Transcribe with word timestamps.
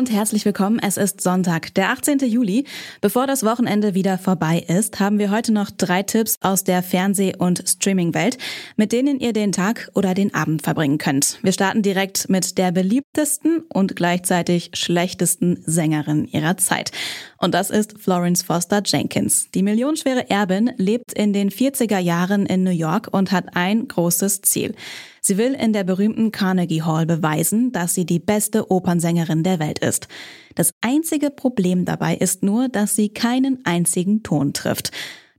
Und 0.00 0.10
herzlich 0.10 0.46
willkommen. 0.46 0.78
Es 0.78 0.96
ist 0.96 1.20
Sonntag, 1.20 1.74
der 1.74 1.90
18. 1.90 2.20
Juli. 2.20 2.64
Bevor 3.02 3.26
das 3.26 3.44
Wochenende 3.44 3.94
wieder 3.94 4.16
vorbei 4.16 4.64
ist, 4.66 4.98
haben 4.98 5.18
wir 5.18 5.30
heute 5.30 5.52
noch 5.52 5.70
drei 5.70 6.02
Tipps 6.02 6.38
aus 6.40 6.64
der 6.64 6.82
Fernseh- 6.82 7.36
und 7.36 7.62
Streaming-Welt, 7.68 8.38
mit 8.76 8.92
denen 8.92 9.20
ihr 9.20 9.34
den 9.34 9.52
Tag 9.52 9.90
oder 9.94 10.14
den 10.14 10.32
Abend 10.32 10.62
verbringen 10.62 10.96
könnt. 10.96 11.38
Wir 11.42 11.52
starten 11.52 11.82
direkt 11.82 12.30
mit 12.30 12.56
der 12.56 12.72
beliebtesten 12.72 13.62
und 13.68 13.94
gleichzeitig 13.94 14.70
schlechtesten 14.72 15.62
Sängerin 15.66 16.24
ihrer 16.24 16.56
Zeit. 16.56 16.92
Und 17.36 17.52
das 17.52 17.68
ist 17.68 18.00
Florence 18.00 18.42
Foster 18.42 18.80
Jenkins. 18.82 19.50
Die 19.54 19.62
millionenschwere 19.62 20.30
Erbin 20.30 20.70
lebt 20.78 21.12
in 21.12 21.34
den 21.34 21.50
40er 21.50 21.98
Jahren 21.98 22.46
in 22.46 22.62
New 22.62 22.70
York 22.70 23.08
und 23.12 23.32
hat 23.32 23.54
ein 23.54 23.86
großes 23.86 24.40
Ziel. 24.40 24.74
Sie 25.20 25.38
will 25.38 25.54
in 25.54 25.72
der 25.72 25.84
berühmten 25.84 26.32
Carnegie 26.32 26.82
Hall 26.82 27.06
beweisen, 27.06 27.72
dass 27.72 27.94
sie 27.94 28.06
die 28.06 28.18
beste 28.18 28.70
Opernsängerin 28.70 29.42
der 29.42 29.58
Welt 29.58 29.78
ist. 29.78 30.08
Das 30.54 30.72
einzige 30.80 31.30
Problem 31.30 31.84
dabei 31.84 32.16
ist 32.16 32.42
nur, 32.42 32.68
dass 32.68 32.96
sie 32.96 33.10
keinen 33.10 33.64
einzigen 33.64 34.22
Ton 34.22 34.52
trifft. 34.52 34.90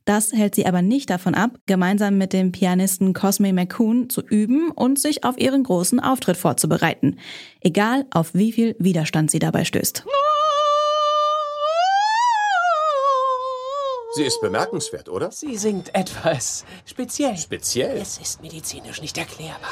Das 0.06 0.34
hält 0.34 0.56
sie 0.56 0.66
aber 0.66 0.82
nicht 0.82 1.10
davon 1.10 1.36
ab, 1.36 1.58
gemeinsam 1.68 2.18
mit 2.18 2.34
dem 2.34 2.52
Pianisten 2.52 3.14
Cosme 3.14 3.54
McCoon 3.54 4.10
zu 4.10 4.22
üben 4.22 4.72
und 4.72 5.00
sich 5.00 5.24
auf 5.24 5.38
ihren 5.40 5.64
großen 5.64 6.00
Auftritt 6.00 6.38
vorzubereiten. 6.38 7.18
Egal, 7.62 8.06
auf 8.12 8.34
wie 8.34 8.52
viel 8.52 8.76
Widerstand 8.80 9.30
sie 9.30 9.40
dabei 9.40 9.64
stößt. 9.64 10.04
Sie 14.14 14.24
ist 14.24 14.42
bemerkenswert, 14.42 15.08
oder? 15.08 15.32
Sie 15.32 15.56
singt 15.56 15.96
etwas 15.96 16.66
speziell. 16.86 17.38
Speziell? 17.38 17.98
Es 17.98 18.18
ist 18.18 18.42
medizinisch 18.42 19.02
nicht 19.02 19.18
erklärbar. 19.18 19.72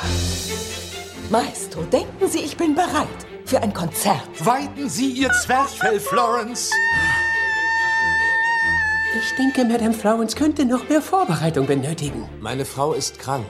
Maestro, 1.30 1.82
denken 1.84 2.28
Sie, 2.30 2.40
ich 2.40 2.56
bin 2.56 2.74
bereit 2.74 3.08
für 3.44 3.62
ein 3.62 3.74
Konzert. 3.74 4.24
Weiten 4.40 4.90
Sie 4.90 5.12
Ihr 5.12 5.30
Zwerchfell, 5.44 6.00
Florence! 6.00 6.72
Ich 9.22 9.36
denke, 9.36 9.66
Madame 9.66 9.94
Florence 9.94 10.36
könnte 10.36 10.64
noch 10.64 10.88
mehr 10.88 11.02
Vorbereitung 11.02 11.66
benötigen. 11.66 12.30
Meine 12.40 12.64
Frau 12.64 12.94
ist 12.94 13.20
krank. 13.20 13.46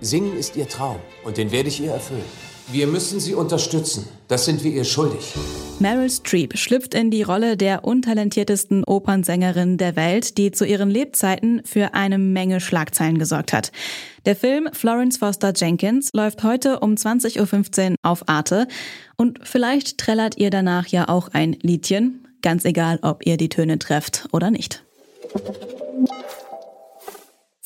Singen 0.00 0.36
ist 0.36 0.56
ihr 0.56 0.68
Traum 0.68 1.00
und 1.24 1.38
den 1.38 1.52
werde 1.52 1.70
ich 1.70 1.80
ihr 1.80 1.92
erfüllen. 1.92 2.24
Wir 2.68 2.86
müssen 2.86 3.20
sie 3.20 3.34
unterstützen. 3.34 4.06
Das 4.28 4.44
sind 4.44 4.62
wir 4.62 4.72
ihr 4.72 4.84
schuldig. 4.84 5.32
Meryl 5.80 6.08
Streep 6.08 6.56
schlüpft 6.56 6.94
in 6.94 7.10
die 7.10 7.22
Rolle 7.22 7.56
der 7.56 7.84
untalentiertesten 7.84 8.84
Opernsängerin 8.84 9.76
der 9.76 9.96
Welt, 9.96 10.38
die 10.38 10.52
zu 10.52 10.64
ihren 10.64 10.88
Lebzeiten 10.88 11.62
für 11.64 11.94
eine 11.94 12.18
Menge 12.18 12.60
Schlagzeilen 12.60 13.18
gesorgt 13.18 13.52
hat. 13.52 13.72
Der 14.24 14.36
Film 14.36 14.68
Florence 14.72 15.18
Foster 15.18 15.52
Jenkins 15.54 16.10
läuft 16.12 16.44
heute 16.44 16.80
um 16.80 16.94
20.15 16.94 17.90
Uhr 17.90 17.96
auf 18.02 18.28
Arte 18.28 18.68
und 19.16 19.40
vielleicht 19.42 19.98
trällert 19.98 20.38
ihr 20.38 20.50
danach 20.50 20.86
ja 20.86 21.08
auch 21.08 21.28
ein 21.32 21.56
Liedchen, 21.60 22.28
ganz 22.40 22.64
egal, 22.64 23.00
ob 23.02 23.26
ihr 23.26 23.36
die 23.36 23.48
Töne 23.48 23.78
trefft 23.78 24.28
oder 24.32 24.50
nicht. 24.50 24.84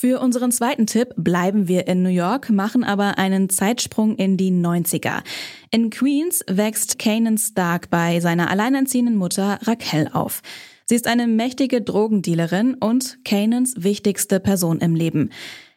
Für 0.09 0.21
unseren 0.21 0.53
zweiten 0.53 0.87
Tipp 0.87 1.13
bleiben 1.19 1.69
wir 1.69 1.87
in 1.87 2.03
New 2.03 2.09
York, 2.09 2.49
machen 2.49 2.83
aber 2.83 3.19
einen 3.19 3.51
Zeitsprung 3.51 4.17
in 4.17 4.39
die 4.39 4.51
90er. 4.51 5.23
In 5.71 5.91
Queens 5.91 6.43
wächst 6.49 6.99
Kanan 6.99 7.37
Stark 7.37 7.91
bei 7.91 8.19
seiner 8.21 8.51
alleinerziehenden 8.51 9.17
Mutter 9.17 9.59
Raquel 9.65 10.09
auf. 10.11 10.41
Sie 10.87 10.95
ist 10.95 11.07
eine 11.07 11.27
mächtige 11.27 11.83
Drogendealerin 11.83 12.73
und 12.73 13.23
Kanans 13.27 13.75
wichtigste 13.77 14.41
Person 14.41 14.79
im 14.79 14.95
Leben. 14.95 15.29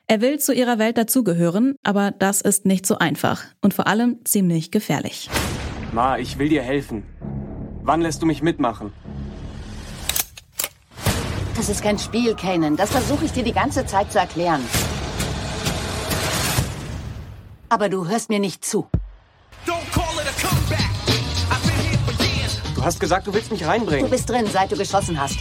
Er 0.07 0.21
will 0.21 0.39
zu 0.39 0.53
ihrer 0.53 0.79
Welt 0.79 0.97
dazugehören, 0.97 1.75
aber 1.83 2.11
das 2.11 2.39
ist 2.39 2.65
nicht 2.65 2.85
so 2.85 2.99
einfach 2.99 3.43
und 3.59 3.73
vor 3.73 3.87
allem 3.87 4.19
ziemlich 4.23 4.71
gefährlich. 4.71 5.29
Ma, 5.91 6.17
ich 6.17 6.39
will 6.39 6.47
dir 6.47 6.61
helfen. 6.61 7.03
Wann 7.83 7.99
lässt 7.99 8.21
du 8.21 8.25
mich 8.25 8.41
mitmachen? 8.41 8.93
Das 11.55 11.69
ist 11.69 11.83
kein 11.83 11.99
Spiel, 11.99 12.35
Kanan. 12.35 12.75
Das 12.77 12.89
versuche 12.91 13.25
ich 13.25 13.31
dir 13.33 13.43
die 13.43 13.53
ganze 13.53 13.85
Zeit 13.85 14.11
zu 14.11 14.19
erklären. 14.19 14.61
Aber 17.69 17.87
du 17.89 18.07
hörst 18.07 18.29
mir 18.29 18.39
nicht 18.39 18.65
zu. 18.65 18.87
Du 22.75 22.83
hast 22.83 22.99
gesagt, 22.99 23.27
du 23.27 23.33
willst 23.33 23.51
mich 23.51 23.61
Du 23.61 23.67
reinbringen. 23.67 24.09
bist 24.09 24.27
drin, 24.29 24.47
seit 24.51 24.71
du 24.71 24.75
geschossen 24.75 25.19
hast. 25.21 25.37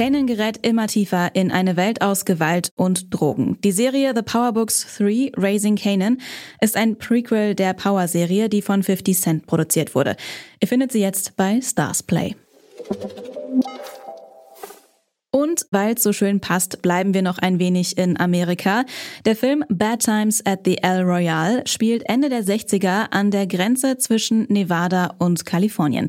Kanan 0.00 0.26
gerät 0.26 0.66
immer 0.66 0.86
tiefer 0.86 1.34
in 1.34 1.50
eine 1.50 1.76
Welt 1.76 2.00
aus 2.00 2.24
Gewalt 2.24 2.72
und 2.74 3.12
Drogen. 3.12 3.58
Die 3.62 3.70
Serie 3.70 4.14
The 4.16 4.22
Power 4.22 4.54
Books 4.54 4.96
3 4.96 5.32
Raising 5.36 5.76
Kanan 5.76 6.22
ist 6.62 6.78
ein 6.78 6.96
Prequel 6.96 7.54
der 7.54 7.74
Power-Serie, 7.74 8.48
die 8.48 8.62
von 8.62 8.82
50 8.82 9.20
Cent 9.20 9.46
produziert 9.46 9.94
wurde. 9.94 10.16
Ihr 10.58 10.68
findet 10.68 10.90
sie 10.90 11.02
jetzt 11.02 11.36
bei 11.36 11.60
Stars 11.60 12.02
Play. 12.02 12.34
Und 15.30 15.66
weil 15.70 15.94
es 15.96 16.02
so 16.02 16.14
schön 16.14 16.40
passt, 16.40 16.80
bleiben 16.80 17.12
wir 17.12 17.20
noch 17.20 17.36
ein 17.36 17.58
wenig 17.58 17.98
in 17.98 18.18
Amerika. 18.18 18.86
Der 19.26 19.36
Film 19.36 19.66
Bad 19.68 20.00
Times 20.00 20.44
at 20.46 20.60
the 20.64 20.78
El 20.82 21.02
Royale 21.02 21.62
spielt 21.66 22.08
Ende 22.08 22.30
der 22.30 22.42
60er 22.42 23.10
an 23.10 23.30
der 23.30 23.46
Grenze 23.46 23.98
zwischen 23.98 24.46
Nevada 24.48 25.14
und 25.18 25.44
Kalifornien. 25.44 26.08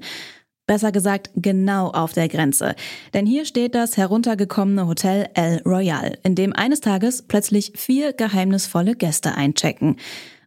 Besser 0.71 0.93
gesagt, 0.93 1.31
genau 1.35 1.89
auf 1.89 2.13
der 2.13 2.29
Grenze. 2.29 2.75
Denn 3.13 3.25
hier 3.25 3.43
steht 3.43 3.75
das 3.75 3.97
heruntergekommene 3.97 4.87
Hotel 4.87 5.27
El 5.33 5.61
Royale, 5.65 6.17
in 6.23 6.33
dem 6.33 6.53
eines 6.53 6.79
Tages 6.79 7.23
plötzlich 7.23 7.73
vier 7.75 8.13
geheimnisvolle 8.13 8.95
Gäste 8.95 9.35
einchecken. 9.35 9.97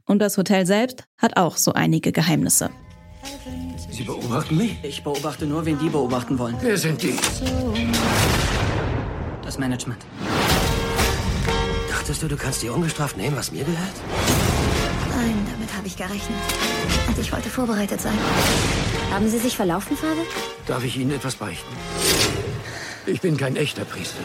Und 0.07 0.21
das 0.21 0.39
Hotel 0.39 0.65
selbst 0.65 1.05
hat 1.19 1.37
auch 1.37 1.59
so 1.59 1.75
einige 1.75 2.11
Geheimnisse. 2.11 2.71
Sie 3.91 4.05
beobachten 4.05 4.57
mich? 4.57 4.79
Ich 4.83 5.05
beobachte 5.05 5.45
nur, 5.45 5.67
wen 5.67 5.79
die 5.79 5.91
beobachten 5.91 6.39
wollen. 6.39 6.57
Wer 6.63 6.79
sind 6.79 7.03
die? 7.03 7.17
Das 9.43 9.59
Management. 9.59 10.07
Dachtest 11.91 12.23
du, 12.23 12.29
du 12.29 12.37
kannst 12.39 12.63
dir 12.63 12.73
ungestraft 12.73 13.19
nehmen, 13.19 13.37
was 13.37 13.53
mir 13.53 13.65
gehört? 13.65 14.01
Nein, 15.15 15.37
damit 15.53 15.77
habe 15.77 15.87
ich 15.87 15.99
gerechnet. 15.99 16.39
Und 17.09 17.19
ich 17.19 17.31
wollte 17.31 17.51
vorbereitet 17.51 18.01
sein. 18.01 18.15
Haben 19.11 19.29
Sie 19.29 19.39
sich 19.39 19.57
verlaufen, 19.57 19.97
Vater? 19.97 20.23
Darf 20.67 20.85
ich 20.85 20.97
Ihnen 20.97 21.13
etwas 21.13 21.37
beichten? 21.37 21.73
Ich 23.07 23.21
bin 23.21 23.37
kein 23.37 23.57
echter 23.57 23.85
Priester. 23.85 24.21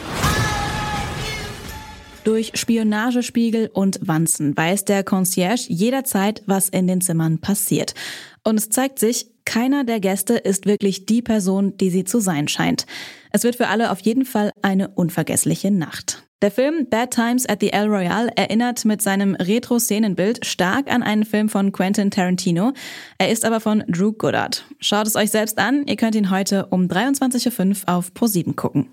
Durch 2.23 2.51
Spionagespiegel 2.55 3.69
und 3.73 3.99
Wanzen 4.01 4.55
weiß 4.55 4.85
der 4.85 5.03
Concierge 5.03 5.65
jederzeit, 5.67 6.43
was 6.45 6.69
in 6.69 6.87
den 6.87 7.01
Zimmern 7.01 7.39
passiert. 7.39 7.95
Und 8.43 8.57
es 8.57 8.69
zeigt 8.69 8.99
sich, 8.99 9.27
keiner 9.45 9.83
der 9.83 9.99
Gäste 9.99 10.35
ist 10.35 10.65
wirklich 10.65 11.05
die 11.05 11.21
Person, 11.21 11.75
die 11.77 11.89
sie 11.89 12.03
zu 12.03 12.19
sein 12.19 12.47
scheint. 12.47 12.85
Es 13.31 13.43
wird 13.43 13.55
für 13.55 13.67
alle 13.67 13.91
auf 13.91 13.99
jeden 14.01 14.25
Fall 14.25 14.51
eine 14.61 14.89
unvergessliche 14.89 15.71
Nacht. 15.71 16.28
Der 16.41 16.51
Film 16.51 16.87
Bad 16.89 17.11
Times 17.11 17.45
at 17.49 17.59
the 17.59 17.73
El 17.73 17.87
Royale 17.87 18.31
erinnert 18.37 18.85
mit 18.85 19.01
seinem 19.01 19.35
Retro-Szenenbild 19.35 20.45
stark 20.45 20.89
an 20.89 21.03
einen 21.03 21.25
Film 21.25 21.49
von 21.49 21.73
Quentin 21.73 22.11
Tarantino. 22.11 22.71
Er 23.17 23.29
ist 23.29 23.43
aber 23.43 23.59
von 23.59 23.83
Drew 23.89 24.13
Goddard. 24.13 24.63
Schaut 24.79 25.05
es 25.05 25.17
euch 25.17 25.31
selbst 25.31 25.57
an, 25.57 25.85
ihr 25.85 25.97
könnt 25.97 26.15
ihn 26.15 26.29
heute 26.29 26.67
um 26.67 26.87
23.05 26.87 27.87
Uhr 27.89 27.93
auf 27.93 28.11
Pro7 28.13 28.55
gucken. 28.55 28.87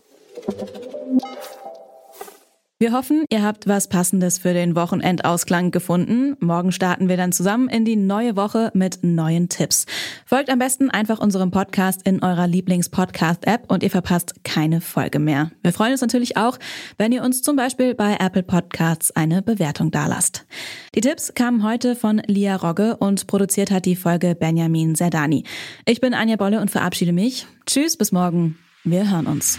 Wir 2.78 2.92
hoffen, 2.92 3.24
ihr 3.30 3.42
habt 3.42 3.66
was 3.66 3.88
Passendes 3.88 4.36
für 4.36 4.52
den 4.52 4.76
Wochenendausklang 4.76 5.70
gefunden. 5.70 6.36
Morgen 6.40 6.72
starten 6.72 7.08
wir 7.08 7.16
dann 7.16 7.32
zusammen 7.32 7.70
in 7.70 7.86
die 7.86 7.96
neue 7.96 8.36
Woche 8.36 8.70
mit 8.74 8.98
neuen 9.00 9.48
Tipps. 9.48 9.86
Folgt 10.26 10.50
am 10.50 10.58
besten 10.58 10.90
einfach 10.90 11.18
unserem 11.18 11.50
Podcast 11.50 12.06
in 12.06 12.22
eurer 12.22 12.46
Lieblings-Podcast-App 12.46 13.72
und 13.72 13.82
ihr 13.82 13.88
verpasst 13.88 14.44
keine 14.44 14.82
Folge 14.82 15.18
mehr. 15.18 15.52
Wir 15.62 15.72
freuen 15.72 15.92
uns 15.92 16.02
natürlich 16.02 16.36
auch, 16.36 16.58
wenn 16.98 17.12
ihr 17.12 17.22
uns 17.22 17.40
zum 17.40 17.56
Beispiel 17.56 17.94
bei 17.94 18.18
Apple 18.20 18.42
Podcasts 18.42 19.10
eine 19.10 19.40
Bewertung 19.40 19.90
dalasst. 19.90 20.44
Die 20.94 21.00
Tipps 21.00 21.32
kamen 21.32 21.62
heute 21.62 21.96
von 21.96 22.20
Lia 22.26 22.56
Rogge 22.56 22.98
und 22.98 23.26
produziert 23.26 23.70
hat 23.70 23.86
die 23.86 23.96
Folge 23.96 24.34
Benjamin 24.34 24.94
Zerdani. 24.94 25.44
Ich 25.86 26.02
bin 26.02 26.12
Anja 26.12 26.36
Bolle 26.36 26.60
und 26.60 26.70
verabschiede 26.70 27.14
mich. 27.14 27.46
Tschüss, 27.64 27.96
bis 27.96 28.12
morgen. 28.12 28.58
Wir 28.84 29.10
hören 29.10 29.26
uns. 29.26 29.58